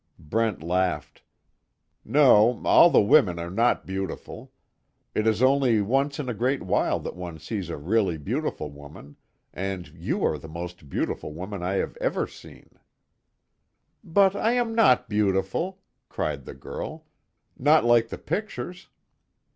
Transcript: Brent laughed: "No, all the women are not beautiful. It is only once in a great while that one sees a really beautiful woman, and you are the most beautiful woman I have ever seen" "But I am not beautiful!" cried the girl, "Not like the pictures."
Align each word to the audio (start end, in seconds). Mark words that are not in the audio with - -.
Brent 0.17 0.63
laughed: 0.63 1.21
"No, 2.03 2.59
all 2.65 2.89
the 2.89 2.99
women 3.03 3.37
are 3.37 3.51
not 3.51 3.85
beautiful. 3.85 4.51
It 5.13 5.27
is 5.27 5.43
only 5.43 5.79
once 5.79 6.17
in 6.17 6.27
a 6.27 6.33
great 6.33 6.63
while 6.63 6.99
that 7.01 7.15
one 7.15 7.37
sees 7.37 7.69
a 7.69 7.77
really 7.77 8.17
beautiful 8.17 8.71
woman, 8.71 9.17
and 9.53 9.89
you 9.89 10.23
are 10.23 10.39
the 10.39 10.47
most 10.47 10.89
beautiful 10.89 11.35
woman 11.35 11.61
I 11.61 11.73
have 11.73 11.95
ever 12.01 12.25
seen" 12.25 12.79
"But 14.03 14.35
I 14.35 14.53
am 14.53 14.73
not 14.73 15.07
beautiful!" 15.07 15.83
cried 16.09 16.45
the 16.45 16.55
girl, 16.55 17.05
"Not 17.55 17.85
like 17.85 18.07
the 18.09 18.17
pictures." 18.17 18.87